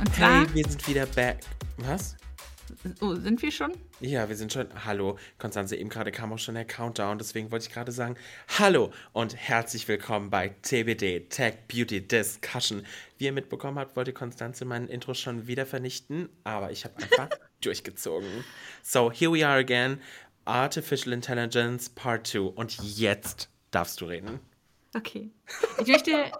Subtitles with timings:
[0.00, 1.40] Und zwar, Hey, wir sind wieder back.
[1.76, 2.16] Was?
[3.02, 3.72] oh, sind wir schon?
[4.00, 4.66] Ja, wir sind schon.
[4.86, 8.16] Hallo, Konstanze, eben gerade kam auch schon der Countdown, deswegen wollte ich gerade sagen,
[8.58, 12.86] hallo und herzlich willkommen bei TBD, Tech Beauty Discussion.
[13.18, 17.28] Wie ihr mitbekommen habt, wollte Konstanze mein Intro schon wieder vernichten, aber ich habe einfach
[17.60, 18.44] durchgezogen.
[18.82, 20.00] So, here we are again,
[20.46, 24.40] Artificial Intelligence Part 2 und jetzt darfst du reden.
[24.96, 25.30] Okay.
[25.82, 26.32] Ich möchte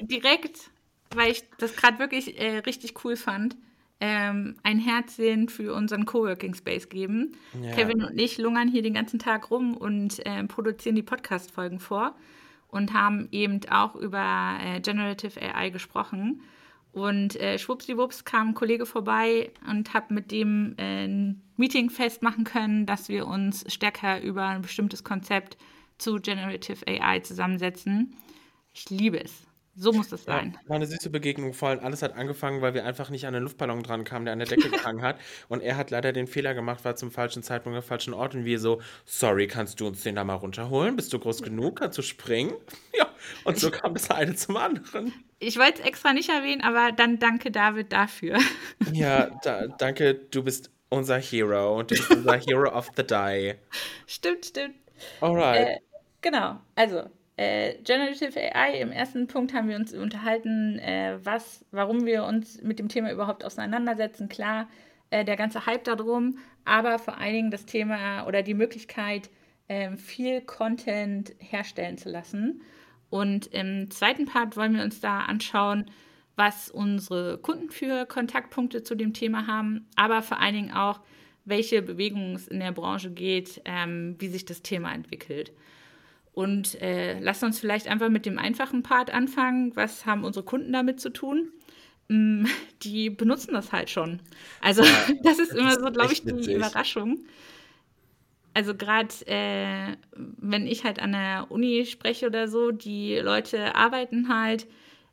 [0.00, 0.70] direkt,
[1.14, 3.56] weil ich das gerade wirklich äh, richtig cool fand,
[4.00, 7.36] ähm, ein Herzchen für unseren Coworking Space geben.
[7.62, 7.72] Ja.
[7.72, 12.14] Kevin und ich lungern hier den ganzen Tag rum und ähm, produzieren die Podcast-Folgen vor
[12.68, 16.42] und haben eben auch über äh, Generative AI gesprochen.
[16.92, 22.44] Und äh, schwuppsiwupps kam ein Kollege vorbei und habe mit dem äh, ein Meeting festmachen
[22.44, 25.56] können, dass wir uns stärker über ein bestimmtes Konzept
[25.98, 28.16] zu Generative AI zusammensetzen.
[28.72, 29.46] Ich liebe es.
[29.78, 30.56] So muss das sein.
[30.62, 33.34] Ja, war eine süße Begegnung, vor allem alles hat angefangen, weil wir einfach nicht an
[33.34, 35.18] den Luftballon dran kamen, der an der Decke gehangen hat.
[35.48, 38.34] Und er hat leider den Fehler gemacht, war zum falschen Zeitpunkt am falschen Ort.
[38.34, 40.96] Und wir so, sorry, kannst du uns den da mal runterholen?
[40.96, 41.80] Bist du groß genug?
[41.80, 42.54] Kannst du springen?
[42.96, 43.10] Ja,
[43.44, 45.12] und so kam das eine zum anderen.
[45.38, 48.38] Ich wollte es extra nicht erwähnen, aber dann danke David dafür.
[48.92, 53.56] Ja, da, danke, du bist unser Hero und du bist unser Hero of the Day.
[54.06, 54.76] stimmt, stimmt.
[55.20, 55.68] Alright.
[55.68, 55.78] Äh,
[56.22, 62.06] genau, also äh, Generative AI, im ersten Punkt haben wir uns unterhalten, äh, was, warum
[62.06, 64.28] wir uns mit dem Thema überhaupt auseinandersetzen.
[64.28, 64.68] Klar,
[65.10, 69.30] äh, der ganze Hype darum, aber vor allen Dingen das Thema oder die Möglichkeit,
[69.68, 72.62] ähm, viel Content herstellen zu lassen.
[73.10, 75.90] Und im zweiten Part wollen wir uns da anschauen,
[76.36, 81.00] was unsere Kunden für Kontaktpunkte zu dem Thema haben, aber vor allen Dingen auch,
[81.44, 85.52] welche Bewegung es in der Branche geht, ähm, wie sich das Thema entwickelt.
[86.36, 89.74] Und äh, lasst uns vielleicht einfach mit dem einfachen Part anfangen.
[89.74, 91.50] Was haben unsere Kunden damit zu tun?
[92.08, 92.44] Mm,
[92.82, 94.20] die benutzen das halt schon.
[94.60, 94.82] Also
[95.22, 96.56] das ist das immer ist so, glaube ich, die witzig.
[96.56, 97.24] Überraschung.
[98.52, 104.28] Also gerade äh, wenn ich halt an der Uni spreche oder so, die Leute arbeiten
[104.28, 104.66] halt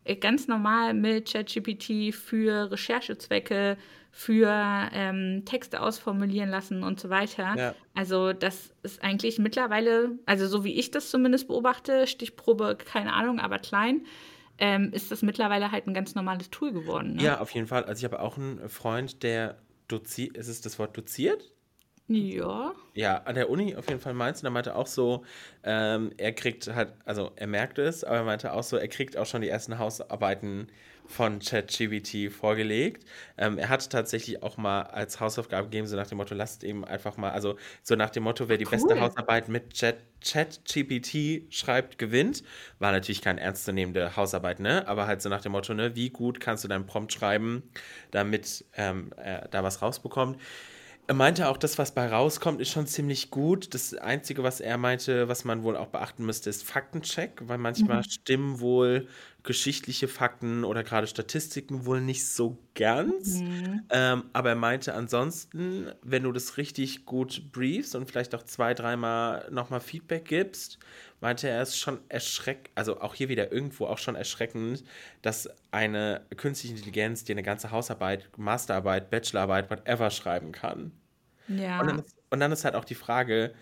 [0.04, 3.78] äh, ganz normal mit ChatGPT für Recherchezwecke,
[4.16, 4.48] für
[4.94, 7.56] ähm, Texte ausformulieren lassen und so weiter.
[7.58, 7.76] Ja.
[7.96, 13.40] Also das ist eigentlich mittlerweile, also so wie ich das zumindest beobachte, Stichprobe, keine Ahnung,
[13.40, 14.06] aber klein,
[14.60, 17.16] ähm, ist das mittlerweile halt ein ganz normales Tool geworden.
[17.16, 17.24] Ne?
[17.24, 17.86] Ja, auf jeden Fall.
[17.86, 19.58] Also ich habe auch einen Freund, der
[19.88, 21.52] doziert, ist es das Wort doziert?
[22.08, 22.74] Ja.
[22.94, 24.42] Ja, an der Uni auf jeden Fall Mainz.
[24.42, 25.24] Und er meinte auch so,
[25.64, 29.18] ähm, er kriegt halt, also er merkt es, aber er meinte auch so, er kriegt
[29.18, 30.68] auch schon die ersten Hausarbeiten
[31.06, 33.06] von ChatGPT vorgelegt.
[33.38, 36.86] Ähm, er hat tatsächlich auch mal als Hausaufgabe gegeben, so nach dem Motto, lasst eben
[36.86, 39.00] einfach mal, also so nach dem Motto, wer die beste Cool.
[39.00, 42.44] Hausarbeit mit Chat ChatGPT schreibt, gewinnt.
[42.80, 44.88] War natürlich kein ernstzunehmende Hausarbeit, ne?
[44.88, 47.64] Aber halt so nach dem Motto, ne, wie gut kannst du deinen Prompt schreiben,
[48.12, 50.40] damit ähm, er da was rausbekommt.
[51.06, 53.74] Er meinte auch, das, was bei rauskommt, ist schon ziemlich gut.
[53.74, 58.04] Das Einzige, was er meinte, was man wohl auch beachten müsste, ist Faktencheck, weil manchmal
[58.06, 59.08] stimmen wohl
[59.44, 63.42] geschichtliche Fakten oder gerade Statistiken wohl nicht so ganz.
[63.90, 68.74] Ähm, aber er meinte ansonsten, wenn du das richtig gut briefst und vielleicht auch zwei,
[68.74, 70.80] dreimal nochmal Feedback gibst,
[71.24, 74.84] meinte er, es ist schon erschreckend, also auch hier wieder irgendwo auch schon erschreckend,
[75.22, 80.92] dass eine künstliche Intelligenz dir eine ganze Hausarbeit, Masterarbeit, Bachelorarbeit, whatever schreiben kann.
[81.48, 81.80] Ja.
[81.80, 83.54] Und dann, ist, und dann ist halt auch die Frage,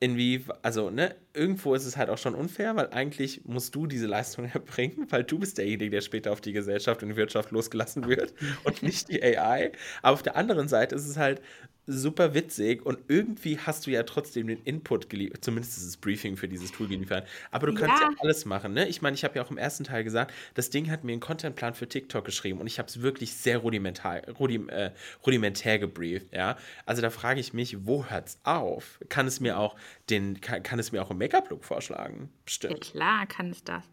[0.00, 4.06] inwie, also, ne, irgendwo ist es halt auch schon unfair, weil eigentlich musst du diese
[4.06, 8.08] Leistung erbringen, weil du bist derjenige, der später auf die Gesellschaft und die Wirtschaft losgelassen
[8.08, 9.70] wird und nicht die AI.
[10.02, 11.40] Aber auf der anderen Seite ist es halt
[11.88, 16.36] super witzig und irgendwie hast du ja trotzdem den Input geliefert, zumindest ist das Briefing
[16.36, 17.26] für dieses Tool geliefert.
[17.50, 18.14] Aber du kannst ja, Ja.
[18.18, 18.86] alles machen, ne?
[18.88, 21.20] Ich meine, ich habe ja auch im ersten Teil gesagt, das Ding hat mir einen
[21.20, 24.92] Contentplan für TikTok geschrieben und ich habe es wirklich sehr rudimentar, rudim, äh,
[25.26, 26.56] rudimentär gebrieft, ja?
[26.86, 29.00] Also da frage ich mich, wo hört's auf?
[29.08, 29.76] Kann es mir auch
[30.10, 32.30] den, kann, kann es mir auch einen Make-up-Look vorschlagen?
[32.68, 32.80] Ja, Bestimmt.
[32.80, 33.84] klar kann es das.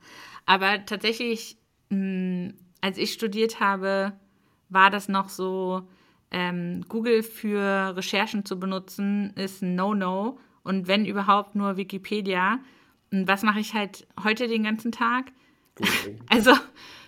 [0.46, 1.58] Aber tatsächlich,
[1.90, 4.14] mh, als ich studiert habe,
[4.70, 5.88] war das noch so,
[6.32, 10.40] ähm, Google für Recherchen zu benutzen, ist ein No-No.
[10.64, 12.60] Und wenn überhaupt nur Wikipedia.
[13.12, 15.32] Und was mache ich halt heute den ganzen Tag?
[16.30, 16.54] Also,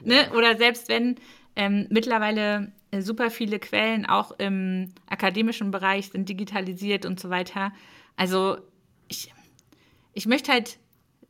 [0.03, 1.15] ne, oder selbst wenn
[1.55, 7.73] ähm, mittlerweile äh, super viele Quellen auch im akademischen Bereich sind digitalisiert und so weiter.
[8.15, 8.57] Also,
[9.07, 9.33] ich,
[10.13, 10.77] ich möchte halt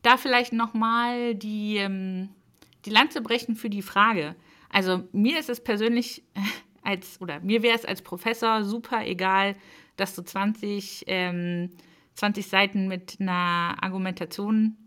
[0.01, 2.29] da vielleicht nochmal die, ähm,
[2.85, 4.35] die Lanze brechen für die Frage.
[4.69, 6.23] Also, mir ist es persönlich
[6.87, 9.55] als, oder mir wäre es als Professor super egal,
[9.95, 11.71] dass du 20, ähm,
[12.15, 14.77] 20 Seiten mit einer Argumentation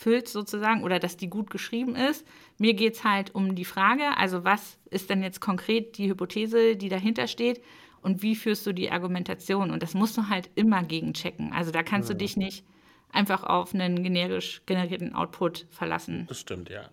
[0.00, 2.26] ausfüllst sozusagen oder dass die gut geschrieben ist.
[2.58, 6.76] Mir geht es halt um die Frage, also was ist denn jetzt konkret die Hypothese,
[6.76, 7.60] die dahinter steht
[8.02, 9.70] und wie führst du die Argumentation?
[9.70, 11.52] Und das musst du halt immer gegenchecken.
[11.52, 12.14] Also da kannst ja.
[12.14, 12.64] du dich nicht
[13.12, 16.26] einfach auf einen generisch generierten Output verlassen.
[16.28, 16.88] Das stimmt, ja.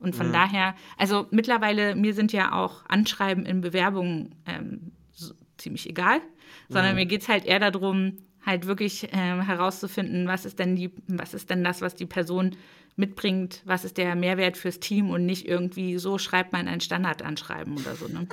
[0.00, 0.32] Und von mhm.
[0.32, 6.20] daher, also mittlerweile, mir sind ja auch Anschreiben in Bewerbungen ähm, so, ziemlich egal,
[6.68, 7.00] sondern mhm.
[7.00, 11.34] mir geht es halt eher darum, halt wirklich ähm, herauszufinden, was ist denn die, was
[11.34, 12.56] ist denn das, was die Person
[12.96, 17.76] mitbringt, was ist der Mehrwert fürs Team und nicht irgendwie so schreibt man ein Standardanschreiben
[17.76, 18.26] oder so, ne?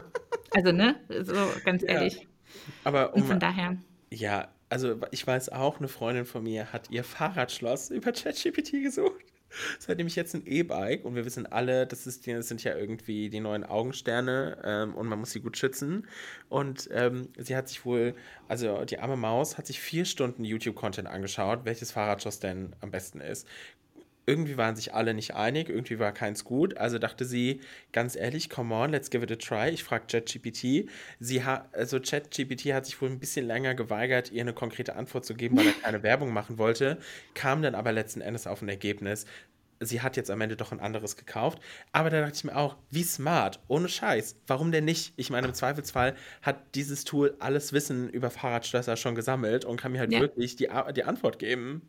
[0.52, 0.96] Also, ne?
[1.10, 1.36] So
[1.66, 2.22] ganz ehrlich.
[2.22, 2.28] Ja.
[2.86, 3.78] Aber um, und von daher.
[4.10, 9.26] Ja, also ich weiß auch, eine Freundin von mir hat ihr Fahrradschloss über ChatGPT gesucht.
[9.80, 12.76] Es hat nämlich jetzt ein E-Bike und wir wissen alle, das, ist, das sind ja
[12.76, 16.08] irgendwie die neuen Augensterne ähm, und man muss sie gut schützen.
[16.50, 18.16] Und ähm, sie hat sich wohl,
[18.48, 23.20] also die arme Maus hat sich vier Stunden YouTube-Content angeschaut, welches Fahrradschloss denn am besten
[23.22, 23.48] ist
[24.28, 26.78] irgendwie waren sich alle nicht einig, irgendwie war keins gut.
[26.78, 27.62] Also dachte sie,
[27.94, 29.70] ganz ehrlich, come on, let's give it a try.
[29.70, 30.90] Ich frage ChatGPT.
[31.20, 35.26] Sie hat, also ChatGPT hat sich wohl ein bisschen länger geweigert, ihr eine konkrete Antwort
[35.26, 36.98] zu geben, weil er keine Werbung machen wollte,
[37.34, 39.26] kam dann aber letzten Endes auf ein Ergebnis.
[39.80, 41.60] Sie hat jetzt am Ende doch ein anderes gekauft.
[41.94, 44.36] Aber da dachte ich mir auch, wie smart, ohne Scheiß.
[44.48, 45.14] Warum denn nicht?
[45.16, 49.94] Ich meine, im Zweifelsfall hat dieses Tool alles Wissen über Fahrradschlösser schon gesammelt und kann
[49.94, 50.20] mir halt ja.
[50.20, 51.88] wirklich die, die Antwort geben.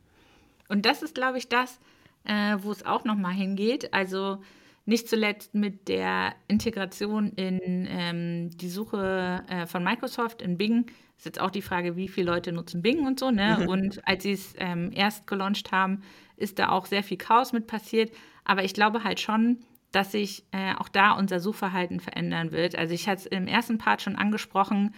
[0.68, 1.80] Und das ist, glaube ich, das,
[2.28, 3.92] äh, wo es auch nochmal hingeht.
[3.92, 4.38] Also
[4.84, 7.60] nicht zuletzt mit der Integration in
[7.90, 10.86] ähm, die Suche äh, von Microsoft in Bing
[11.18, 13.30] ist jetzt auch die Frage, wie viele Leute nutzen Bing und so.
[13.30, 13.58] Ne?
[13.60, 13.68] Mhm.
[13.68, 16.02] Und als sie es ähm, erst gelauncht haben,
[16.36, 18.12] ist da auch sehr viel Chaos mit passiert.
[18.44, 19.58] Aber ich glaube halt schon,
[19.90, 22.76] dass sich äh, auch da unser Suchverhalten verändern wird.
[22.76, 24.94] Also ich hatte es im ersten Part schon angesprochen,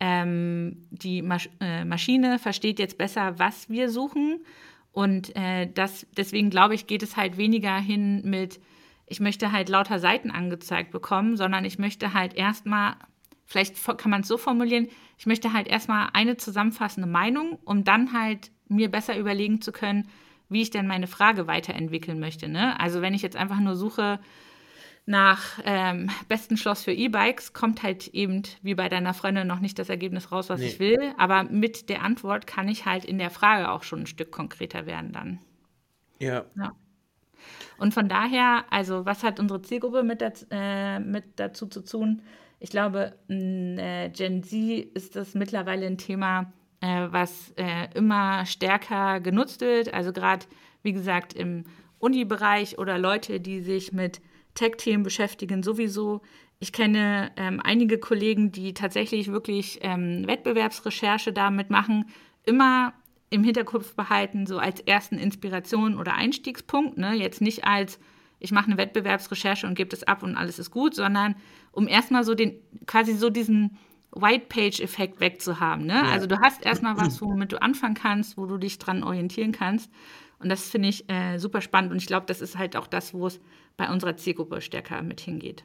[0.00, 4.40] ähm, die Masch äh, Maschine versteht jetzt besser, was wir suchen
[4.92, 8.60] und äh, das, deswegen glaube ich, geht es halt weniger hin mit,
[9.06, 12.96] ich möchte halt lauter Seiten angezeigt bekommen, sondern ich möchte halt erstmal,
[13.44, 18.12] vielleicht kann man es so formulieren, ich möchte halt erstmal eine zusammenfassende Meinung, um dann
[18.12, 20.08] halt mir besser überlegen zu können,
[20.48, 22.48] wie ich denn meine Frage weiterentwickeln möchte.
[22.48, 22.78] Ne?
[22.80, 24.20] Also wenn ich jetzt einfach nur suche,
[25.08, 29.78] nach ähm, besten Schloss für E-Bikes kommt halt eben wie bei deiner Freundin noch nicht
[29.78, 30.66] das Ergebnis raus, was nee.
[30.66, 31.14] ich will.
[31.16, 34.84] Aber mit der Antwort kann ich halt in der Frage auch schon ein Stück konkreter
[34.84, 35.38] werden dann.
[36.18, 36.44] Ja.
[36.56, 36.72] ja.
[37.78, 42.20] Und von daher, also was hat unsere Zielgruppe mit, das, äh, mit dazu zu tun?
[42.60, 44.60] Ich glaube, in äh, Gen Z
[44.94, 49.94] ist das mittlerweile ein Thema, äh, was äh, immer stärker genutzt wird.
[49.94, 50.44] Also gerade,
[50.82, 51.64] wie gesagt, im
[51.98, 54.20] Uni-Bereich oder Leute, die sich mit
[54.58, 56.20] Tech-Themen beschäftigen sowieso.
[56.58, 62.06] Ich kenne ähm, einige Kollegen, die tatsächlich wirklich ähm, Wettbewerbsrecherche damit machen,
[62.44, 62.92] immer
[63.30, 66.98] im Hinterkopf behalten, so als ersten Inspiration oder Einstiegspunkt.
[66.98, 67.14] Ne?
[67.14, 68.00] Jetzt nicht als,
[68.40, 71.36] ich mache eine Wettbewerbsrecherche und gebe das ab und alles ist gut, sondern
[71.70, 72.54] um erstmal so den,
[72.86, 73.78] quasi so diesen
[74.12, 75.86] White-Page-Effekt wegzuhaben.
[75.86, 75.94] Ne?
[75.94, 76.10] Ja.
[76.10, 79.92] Also du hast erstmal was, womit du anfangen kannst, wo du dich dran orientieren kannst.
[80.38, 81.90] Und das finde ich äh, super spannend.
[81.90, 83.40] Und ich glaube, das ist halt auch das, wo es
[83.76, 85.64] bei unserer Zielgruppe stärker mit hingeht.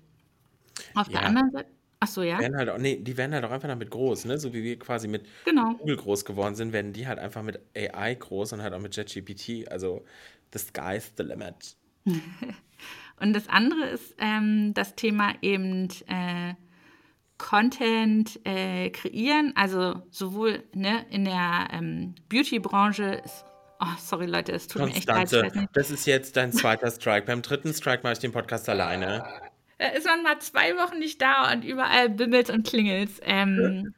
[0.96, 1.20] Auf ja.
[1.20, 1.70] der anderen Seite.
[2.00, 2.38] Ach so, ja.
[2.38, 4.38] Werden halt auch, nee, die werden halt auch einfach damit groß, ne?
[4.38, 5.76] So wie wir quasi mit genau.
[5.76, 8.96] Google groß geworden sind, werden die halt einfach mit AI groß und halt auch mit
[8.96, 9.72] JetGPT.
[9.72, 10.04] Also
[10.52, 11.78] the sky's the limit.
[13.22, 16.56] und das andere ist ähm, das Thema eben äh,
[17.38, 19.54] Content äh, kreieren.
[19.56, 23.46] Also sowohl ne, in der ähm, Beauty-Branche ist
[23.84, 25.70] Oh, sorry, Leute, es tut Konstanze, mir echt leid.
[25.74, 27.26] Das ist jetzt dein zweiter Strike.
[27.26, 29.26] Beim dritten Strike mache ich den Podcast alleine.
[29.78, 33.10] Da ist man mal zwei Wochen nicht da und überall bimmelt und klingelt.
[33.24, 33.94] Ähm,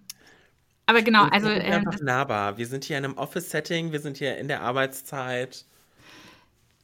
[0.87, 1.49] aber genau, also.
[1.49, 2.57] Wir sind ähm, einfach nahbar.
[2.57, 5.65] Wir sind hier in einem Office-Setting, wir sind hier in der Arbeitszeit.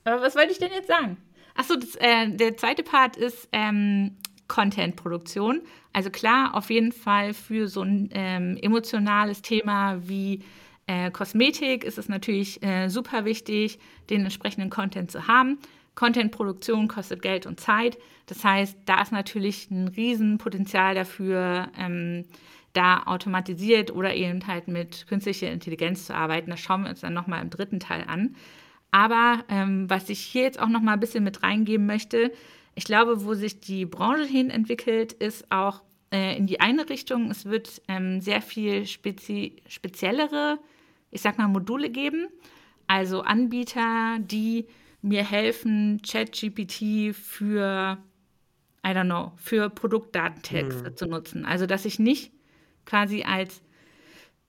[0.03, 1.17] Aber was wollte ich denn jetzt sagen?
[1.55, 4.17] Achso, äh, der zweite Part ist ähm,
[4.47, 5.61] Content-Produktion.
[5.93, 10.43] Also klar, auf jeden Fall für so ein ähm, emotionales Thema wie
[10.91, 13.79] äh, Kosmetik ist es natürlich äh, super wichtig,
[14.09, 15.57] den entsprechenden Content zu haben.
[15.95, 17.97] Content-Produktion kostet Geld und Zeit.
[18.25, 22.25] Das heißt, da ist natürlich ein Riesenpotenzial dafür, ähm,
[22.73, 26.49] da automatisiert oder eben halt mit künstlicher Intelligenz zu arbeiten.
[26.49, 28.35] Das schauen wir uns dann nochmal im dritten Teil an.
[28.91, 32.33] Aber ähm, was ich hier jetzt auch nochmal ein bisschen mit reingeben möchte,
[32.75, 37.31] ich glaube, wo sich die Branche hin entwickelt, ist auch äh, in die eine Richtung.
[37.31, 40.59] Es wird ähm, sehr viel spezi speziellere
[41.11, 42.27] ich sag mal, Module geben.
[42.87, 44.67] Also Anbieter, die
[45.01, 47.97] mir helfen, ChatGPT für,
[48.85, 50.97] I don't know, für Produktdatentexte mhm.
[50.97, 51.45] zu nutzen.
[51.45, 52.31] Also, dass ich nicht
[52.85, 53.61] quasi als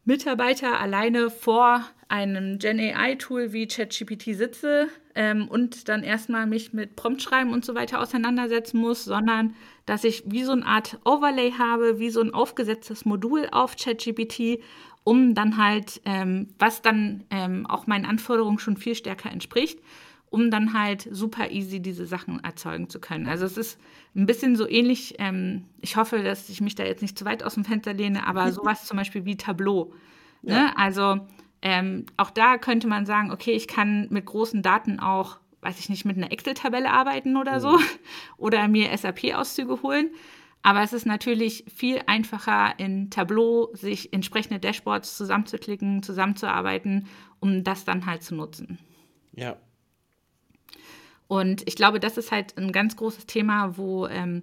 [0.05, 6.97] Mitarbeiter alleine vor einem Gen AI-Tool wie ChatGPT sitze ähm, und dann erstmal mich mit
[6.97, 9.55] Promptschreiben und so weiter auseinandersetzen muss, sondern
[9.87, 14.61] dass ich wie so eine Art Overlay habe, wie so ein aufgesetztes Modul auf ChatGPT,
[15.05, 19.81] um dann halt, ähm, was dann ähm, auch meinen Anforderungen schon viel stärker entspricht,
[20.31, 23.27] um dann halt super easy diese Sachen erzeugen zu können.
[23.27, 23.79] Also es ist
[24.15, 27.43] ein bisschen so ähnlich, ähm, ich hoffe, dass ich mich da jetzt nicht zu weit
[27.43, 29.93] aus dem Fenster lehne, aber sowas zum Beispiel wie Tableau.
[30.43, 30.55] Ne?
[30.55, 30.73] Ja.
[30.77, 31.21] Also
[31.63, 35.89] ähm, auch da könnte man sagen, okay, ich kann mit großen Daten auch, weiß ich
[35.89, 37.85] nicht, mit einer Excel-Tabelle arbeiten oder so mhm.
[38.37, 40.11] oder mir SAP-Auszüge holen.
[40.63, 47.09] Aber es ist natürlich viel einfacher, in Tableau sich entsprechende Dashboards zusammenzuklicken, zusammenzuarbeiten,
[47.41, 48.79] um das dann halt zu nutzen.
[49.35, 49.57] Ja,
[51.33, 54.43] und ich glaube, das ist halt ein ganz großes Thema, wo ähm,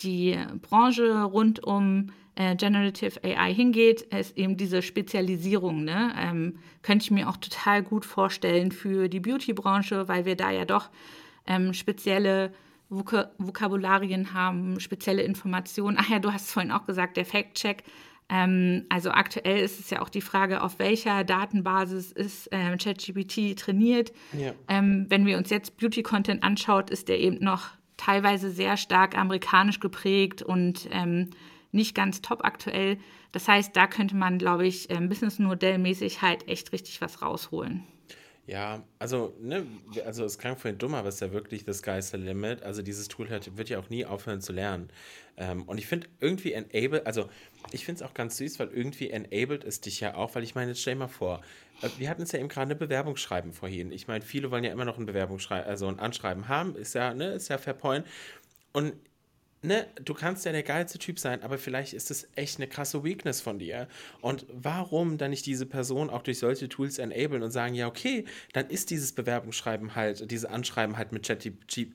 [0.00, 5.82] die Branche rund um äh, Generative AI hingeht, ist eben diese Spezialisierung.
[5.84, 6.12] Ne?
[6.14, 10.66] Ähm, könnte ich mir auch total gut vorstellen für die Beauty-Branche, weil wir da ja
[10.66, 10.90] doch
[11.46, 12.52] ähm, spezielle
[12.88, 15.96] Vok Vokabularien haben, spezielle Informationen.
[16.00, 17.82] Ach ja, du hast es vorhin auch gesagt, der Fact-Check.
[18.28, 23.56] Ähm, also aktuell ist es ja auch die Frage, auf welcher Datenbasis ist ähm, ChatGPT
[23.56, 24.12] trainiert.
[24.32, 24.52] Ja.
[24.68, 29.80] Ähm, wenn wir uns jetzt Beauty-Content anschaut, ist der eben noch teilweise sehr stark amerikanisch
[29.80, 31.30] geprägt und ähm,
[31.72, 32.98] nicht ganz top aktuell.
[33.32, 37.84] Das heißt, da könnte man, glaube ich, äh, businessmodellmäßig halt echt richtig was rausholen.
[38.48, 39.66] Ja, also, ne,
[40.04, 42.62] also es klang vorhin dumm, aber es ist ja wirklich the sky's the limit.
[42.62, 44.88] Also dieses Tool hat, wird ja auch nie aufhören zu lernen.
[45.36, 47.28] Ähm, und ich finde irgendwie enable, also
[47.72, 50.54] ich finde es auch ganz süß, weil irgendwie enabled es dich ja auch, weil ich
[50.54, 51.40] meine, jetzt stell mal vor,
[51.82, 53.90] äh, wir hatten es ja eben gerade eine Bewerbung schreiben vorhin.
[53.90, 57.14] Ich meine, viele wollen ja immer noch ein Bewerbungsschreiben, also ein Anschreiben haben, ist ja,
[57.14, 58.06] ne, ist ja fair point.
[58.72, 58.92] Und
[59.62, 63.04] ne, du kannst ja der geilste Typ sein, aber vielleicht ist es echt eine krasse
[63.04, 63.88] Weakness von dir.
[64.20, 68.24] Und warum dann nicht diese Person auch durch solche Tools enablen und sagen, ja, okay,
[68.52, 71.90] dann ist dieses Bewerbungsschreiben halt, diese Anschreiben halt mit ChatGPT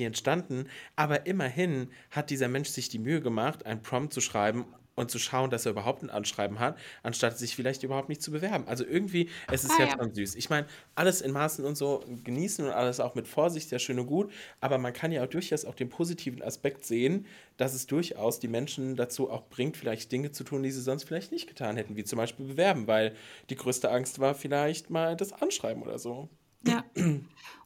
[0.00, 4.66] entstanden, aber immerhin hat dieser Mensch sich die Mühe gemacht, ein Prompt zu schreiben
[4.96, 8.32] und zu schauen, dass er überhaupt ein Anschreiben hat, anstatt sich vielleicht überhaupt nicht zu
[8.32, 8.66] bewerben.
[8.66, 10.34] Also irgendwie, es ist ah, ja, ja schon süß.
[10.34, 13.98] Ich meine, alles in Maßen und so genießen und alles auch mit Vorsicht, ja schön
[14.00, 17.26] und gut, aber man kann ja auch durchaus auch den positiven Aspekt sehen,
[17.58, 21.04] dass es durchaus die Menschen dazu auch bringt, vielleicht Dinge zu tun, die sie sonst
[21.04, 23.14] vielleicht nicht getan hätten, wie zum Beispiel bewerben, weil
[23.50, 26.28] die größte Angst war vielleicht mal das Anschreiben oder so.
[26.66, 26.84] Ja.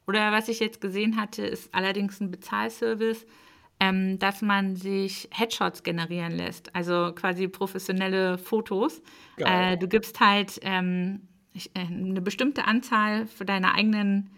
[0.07, 3.25] Oder was ich jetzt gesehen hatte, ist allerdings ein Bezahlservice
[3.81, 9.03] ähm, dass man sich Headshots generieren lässt, also quasi professionelle Fotos.
[9.39, 11.23] Äh, du gibst halt ähm,
[11.55, 14.31] äh, eine bestimmte Anzahl für deine eigenen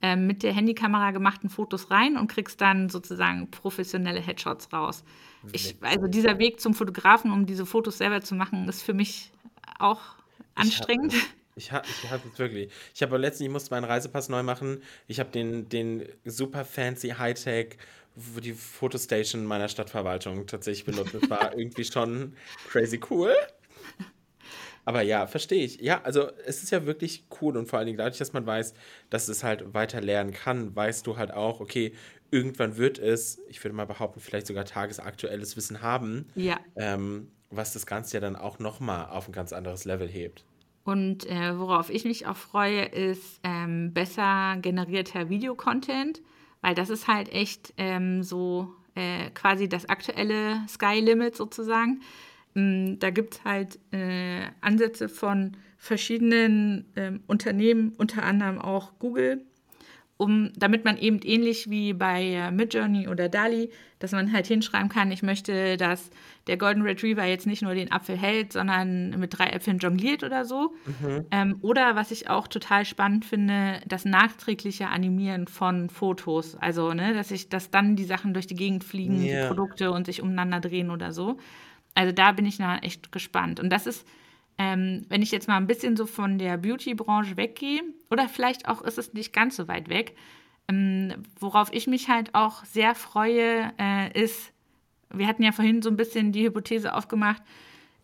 [0.00, 5.04] äh, mit der Handykamera gemachten Fotos rein und kriegst dann sozusagen professionelle Headshots raus.
[5.52, 9.32] Ich, also dieser Weg zum Fotografen, um diese Fotos selber zu machen, ist für mich
[9.78, 10.00] auch
[10.54, 11.14] anstrengend.
[11.56, 12.72] Ich hatte ich hab es wirklich.
[12.94, 14.82] Ich habe letztens, ich musste meinen Reisepass neu machen.
[15.06, 17.76] Ich habe den, den super fancy Hightech
[18.16, 21.14] die Fotostation meiner Stadtverwaltung tatsächlich benutzt.
[21.14, 22.36] Das war irgendwie schon
[22.70, 23.34] crazy cool.
[24.84, 25.80] Aber ja, verstehe ich.
[25.80, 28.74] Ja, also es ist ja wirklich cool und vor allen Dingen dadurch, dass man weiß,
[29.10, 31.94] dass es halt weiter lernen kann, weißt du halt auch, okay,
[32.30, 36.60] irgendwann wird es, ich würde mal behaupten, vielleicht sogar tagesaktuelles Wissen haben, ja.
[36.76, 40.44] ähm, was das Ganze ja dann auch nochmal auf ein ganz anderes Level hebt.
[40.84, 46.20] Und äh, worauf ich mich auch freue, ist ähm, besser generierter Videocontent
[46.64, 52.00] weil das ist halt echt ähm, so äh, quasi das aktuelle Sky Limit sozusagen.
[52.56, 59.44] Ähm, da gibt es halt äh, Ansätze von verschiedenen ähm, Unternehmen, unter anderem auch Google,
[60.16, 64.88] um, damit man eben ähnlich wie bei äh, Midjourney oder DALI, dass man halt hinschreiben
[64.88, 66.10] kann, ich möchte, dass
[66.46, 70.44] der Golden Retriever jetzt nicht nur den Apfel hält, sondern mit drei Äpfeln jongliert oder
[70.44, 70.74] so.
[70.86, 71.26] Mhm.
[71.30, 76.54] Ähm, oder was ich auch total spannend finde, das nachträgliche Animieren von Fotos.
[76.56, 79.42] Also, ne, dass ich, dass dann die Sachen durch die Gegend fliegen, yeah.
[79.42, 81.38] die Produkte und sich umeinander drehen oder so.
[81.94, 83.58] Also da bin ich noch echt gespannt.
[83.60, 84.06] Und das ist
[84.58, 88.82] ähm, wenn ich jetzt mal ein bisschen so von der Beauty-Branche weggehe, oder vielleicht auch
[88.82, 90.14] ist es nicht ganz so weit weg,
[90.68, 94.52] ähm, worauf ich mich halt auch sehr freue, äh, ist,
[95.10, 97.42] wir hatten ja vorhin so ein bisschen die Hypothese aufgemacht,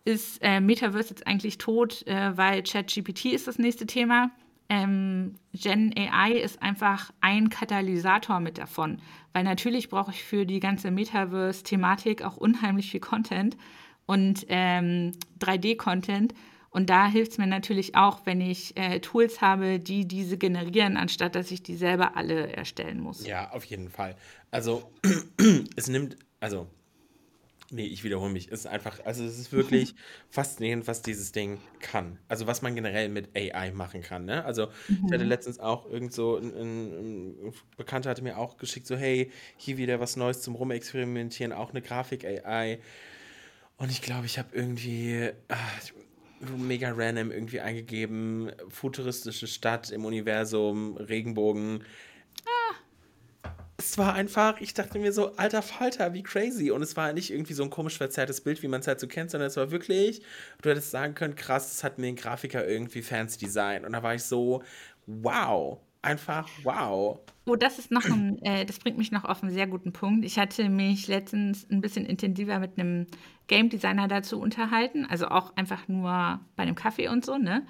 [0.03, 4.31] ist äh, Metaverse jetzt eigentlich tot, äh, weil ChatGPT ist das nächste Thema.
[4.67, 8.99] Ähm, Gen AI ist einfach ein Katalysator mit davon,
[9.33, 13.57] weil natürlich brauche ich für die ganze Metaverse-Thematik auch unheimlich viel Content
[14.05, 16.33] und ähm, 3D-Content.
[16.69, 20.95] Und da hilft es mir natürlich auch, wenn ich äh, Tools habe, die diese generieren,
[20.95, 23.25] anstatt dass ich die selber alle erstellen muss.
[23.27, 24.15] Ja, auf jeden Fall.
[24.51, 24.89] Also
[25.75, 26.67] es nimmt, also
[27.73, 28.47] Nee, ich wiederhole mich.
[28.47, 29.95] Es ist einfach, also es ist wirklich
[30.29, 32.19] faszinierend, was dieses Ding kann.
[32.27, 34.25] Also was man generell mit AI machen kann.
[34.25, 34.43] Ne?
[34.43, 35.05] Also mhm.
[35.05, 35.29] ich hatte mhm.
[35.29, 39.77] letztens auch irgend so, ein, ein, ein, Bekannter hatte mir auch geschickt, so hey, hier
[39.77, 42.79] wieder was Neues zum Rumexperimentieren, auch eine Grafik-AI.
[43.81, 45.81] Und ich glaube, ich habe irgendwie ach,
[46.55, 51.83] mega random irgendwie eingegeben, futuristische Stadt im Universum, Regenbogen
[53.81, 56.71] es war einfach, ich dachte mir so, alter Falter, wie crazy.
[56.71, 59.07] Und es war nicht irgendwie so ein komisch verzerrtes Bild, wie man es halt so
[59.07, 60.21] kennt, sondern es war wirklich,
[60.61, 63.83] du hättest sagen können, krass, das hat mir ein Grafiker irgendwie fancy design.
[63.83, 64.63] Und da war ich so,
[65.07, 67.19] wow, einfach wow.
[67.45, 70.25] Oh, das ist noch ein, äh, das bringt mich noch auf einen sehr guten Punkt.
[70.25, 73.07] Ich hatte mich letztens ein bisschen intensiver mit einem
[73.47, 77.65] Game Designer dazu unterhalten, also auch einfach nur bei einem Kaffee und so, ne?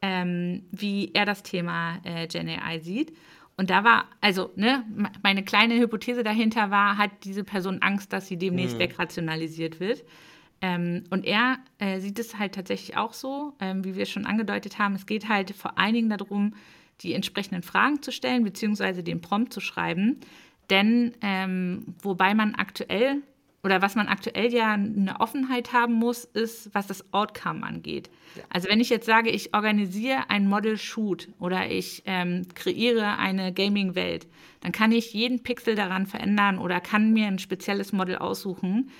[0.00, 3.12] Ähm, wie er das Thema äh, Gen AI sieht.
[3.56, 4.84] Und da war, also, ne,
[5.24, 8.80] meine kleine Hypothese dahinter war, hat diese Person Angst, dass sie demnächst mhm.
[8.80, 10.04] wegrationalisiert wird.
[10.60, 14.78] Ähm, und er äh, sieht es halt tatsächlich auch so, ähm, wie wir schon angedeutet
[14.78, 14.94] haben.
[14.94, 16.54] Es geht halt vor allen Dingen darum,
[17.02, 20.20] die entsprechenden Fragen zu stellen, beziehungsweise den Prompt zu schreiben.
[20.70, 23.22] Denn ähm, wobei man aktuell
[23.64, 28.08] oder was man aktuell ja eine Offenheit haben muss, ist, was das Outcome angeht.
[28.36, 28.42] Ja.
[28.50, 34.28] Also wenn ich jetzt sage, ich organisiere ein Model-Shoot oder ich ähm, kreiere eine Gaming-Welt,
[34.60, 38.90] dann kann ich jeden Pixel daran verändern oder kann mir ein spezielles Model aussuchen.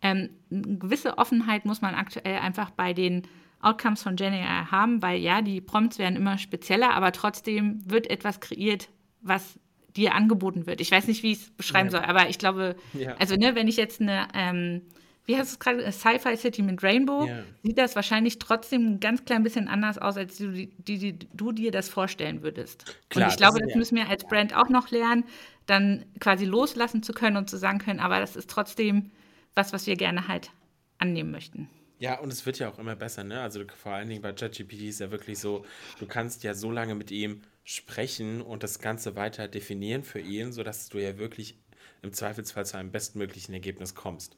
[0.00, 3.22] Ähm, eine gewisse Offenheit muss man aktuell einfach bei den
[3.64, 8.40] Outcomes von GenAI haben, weil ja, die Prompts werden immer spezieller, aber trotzdem wird etwas
[8.40, 8.88] kreiert,
[9.20, 9.58] was
[9.96, 10.80] dir angeboten wird.
[10.80, 11.98] Ich weiß nicht, wie ich es beschreiben ja.
[11.98, 13.14] soll, aber ich glaube, ja.
[13.18, 14.82] also ne, wenn ich jetzt eine, ähm,
[15.24, 17.42] wie heißt es gerade, Sci-Fi City mit Rainbow, ja.
[17.62, 21.52] sieht das wahrscheinlich trotzdem ein ganz klein bisschen anders aus, als du, die, die, du
[21.52, 22.98] dir das vorstellen würdest.
[23.08, 25.24] Klar, und ich glaube, das, das müssen wir als Brand auch noch lernen,
[25.66, 29.12] dann quasi loslassen zu können und zu sagen können, aber das ist trotzdem
[29.54, 30.50] was, was wir gerne halt
[30.98, 31.68] annehmen möchten.
[32.04, 33.40] Ja, und es wird ja auch immer besser, ne?
[33.40, 35.64] Also vor allen Dingen bei ChatGPT ist ja wirklich so,
[35.98, 40.52] du kannst ja so lange mit ihm sprechen und das Ganze weiter definieren für ihn,
[40.52, 41.56] sodass du ja wirklich
[42.02, 44.36] im Zweifelsfall zu einem bestmöglichen Ergebnis kommst.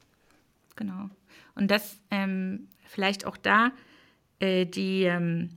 [0.77, 1.09] Genau.
[1.55, 3.73] Und das ähm, vielleicht auch da
[4.39, 5.49] äh, die, ähm,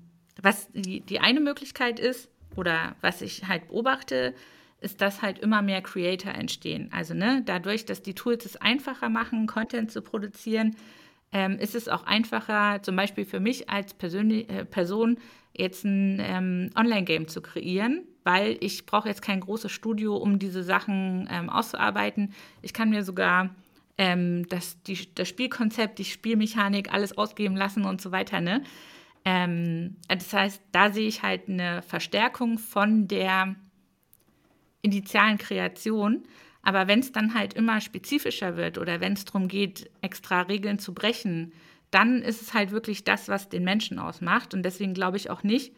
[0.42, 4.34] was die, die eine Möglichkeit ist, oder was ich halt beobachte,
[4.80, 6.90] ist, dass halt immer mehr Creator entstehen.
[6.90, 10.74] Also ne, dadurch, dass die Tools es einfacher machen, Content zu produzieren,
[11.32, 15.18] ähm, ist es auch einfacher, zum Beispiel für mich als äh, Person,
[15.52, 20.62] jetzt ein ähm, Online-Game zu kreieren, weil ich brauche jetzt kein großes Studio, um diese
[20.62, 22.32] Sachen ähm, auszuarbeiten.
[22.62, 23.50] Ich kann mir sogar
[23.98, 28.40] ähm, das, die, das Spielkonzept, die Spielmechanik, alles ausgeben lassen und so weiter.
[28.40, 28.62] Ne?
[29.24, 33.56] Ähm, das heißt, da sehe ich halt eine Verstärkung von der
[34.82, 36.24] initialen Kreation.
[36.62, 40.78] Aber wenn es dann halt immer spezifischer wird oder wenn es darum geht, extra Regeln
[40.78, 41.52] zu brechen,
[41.90, 44.54] dann ist es halt wirklich das, was den Menschen ausmacht.
[44.54, 45.74] Und deswegen glaube ich auch nicht,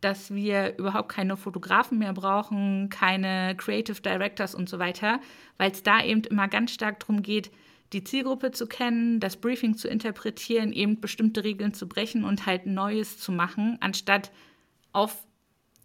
[0.00, 5.20] dass wir überhaupt keine Fotografen mehr brauchen, keine Creative Directors und so weiter,
[5.58, 7.50] weil es da eben immer ganz stark darum geht,
[7.92, 12.66] die Zielgruppe zu kennen, das Briefing zu interpretieren, eben bestimmte Regeln zu brechen und halt
[12.66, 14.32] Neues zu machen, anstatt
[14.92, 15.24] auf,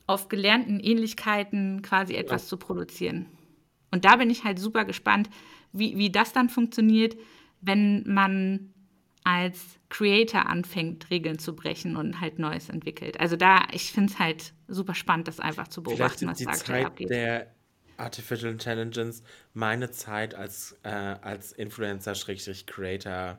[0.08, 2.48] auf gelernten Ähnlichkeiten quasi etwas ja.
[2.50, 3.28] zu produzieren.
[3.91, 5.30] Und da bin ich halt super gespannt,
[5.73, 7.17] wie, wie das dann funktioniert,
[7.62, 8.73] wenn man
[9.23, 13.19] als Creator anfängt, Regeln zu brechen und halt Neues entwickelt.
[13.19, 16.51] Also da, ich finde es halt super spannend, das einfach zu beobachten, was die da
[16.51, 17.10] aktuell Zeit abgeht.
[17.10, 17.54] Der
[17.97, 19.21] Artificial Intelligence
[19.54, 23.38] meine Zeit als, äh, als Influencer-Creator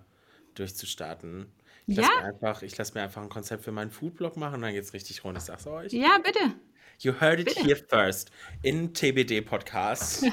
[0.54, 1.46] durchzustarten.
[1.86, 2.08] Ich ja.
[2.40, 4.92] lasse mir, lass mir einfach ein Konzept für meinen Foodblog machen und dann geht es
[4.92, 5.36] richtig rund.
[5.36, 5.92] Ich sag's euch.
[5.92, 6.54] Ja, bitte.
[6.98, 7.64] You heard it bitte.
[7.64, 8.30] here first.
[8.62, 10.24] In TBD Podcast.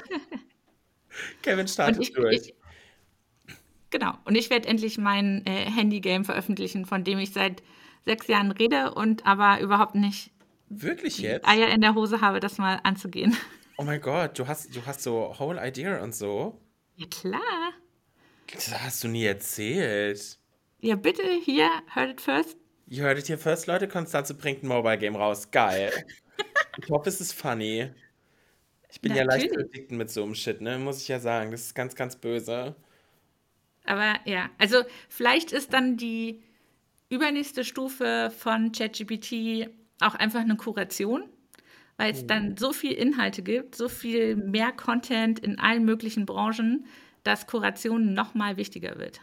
[1.41, 2.35] Kevin startet ich, durch.
[2.35, 2.55] Ich,
[3.89, 4.13] Genau.
[4.25, 7.63] Und ich werde endlich mein äh, Handy-Game veröffentlichen, von dem ich seit
[8.05, 10.31] sechs Jahren rede und aber überhaupt nicht
[10.69, 11.47] Wirklich jetzt?
[11.47, 13.35] Eier in der Hose habe, das mal anzugehen.
[13.81, 16.59] Oh mein Gott, du hast, du hast so Whole Idea und so.
[16.97, 17.71] Ja, klar.
[18.53, 20.37] Das hast du nie erzählt.
[20.81, 22.57] Ja, bitte, hier, heard it first.
[22.87, 23.87] You heard it here first, Leute.
[23.87, 25.51] Konstanze bringt ein Mobile Game raus.
[25.51, 25.91] Geil.
[26.77, 27.91] ich hoffe, es ist funny.
[28.91, 29.43] Ich bin Natürlich.
[29.43, 30.79] ja leicht addicted mit so einem Shit, ne?
[30.79, 31.51] Muss ich ja sagen.
[31.51, 32.75] Das ist ganz, ganz böse.
[33.85, 36.41] Aber ja, also vielleicht ist dann die
[37.09, 41.23] übernächste Stufe von ChatGPT auch einfach eine Kuration,
[41.97, 46.85] weil es dann so viel Inhalte gibt, so viel mehr Content in allen möglichen Branchen,
[47.23, 49.21] dass Kuration noch mal wichtiger wird.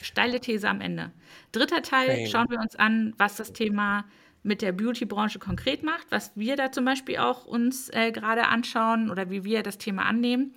[0.00, 1.12] Steile These am Ende.
[1.52, 4.04] Dritter Teil schauen wir uns an, was das Thema
[4.42, 9.10] mit der Beauty-Branche konkret macht, was wir da zum Beispiel auch uns äh, gerade anschauen
[9.10, 10.54] oder wie wir das Thema annehmen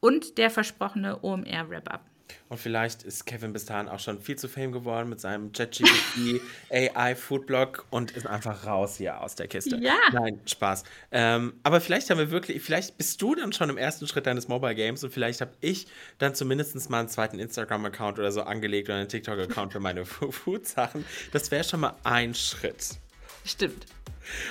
[0.00, 2.04] und der versprochene OMR-Wrap-Up.
[2.48, 6.40] Und vielleicht ist Kevin bis dahin auch schon viel zu fame geworden mit seinem ChatGPT
[6.70, 9.76] AI Foodblog und ist einfach raus hier aus der Kiste.
[9.76, 9.94] Ja.
[10.12, 10.84] Nein, Spaß.
[11.10, 14.48] Ähm, aber vielleicht haben wir wirklich, vielleicht bist du dann schon im ersten Schritt deines
[14.48, 15.86] Mobile Games und vielleicht habe ich
[16.18, 21.04] dann zumindest mal einen zweiten Instagram-Account oder so angelegt oder einen TikTok-Account für meine Food-Sachen.
[21.32, 22.98] Das wäre schon mal ein Schritt.
[23.44, 23.86] Stimmt.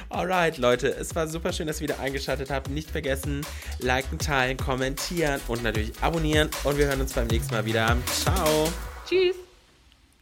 [0.10, 2.69] Alright, Leute, es war super schön, dass ihr wieder eingeschaltet habt.
[2.69, 3.45] Nicht vergessen,
[3.79, 6.49] liken, teilen, kommentieren und natürlich abonnieren.
[6.63, 7.97] Und wir hören uns beim nächsten Mal wieder.
[8.06, 8.71] Ciao.
[9.08, 9.42] Tschüss.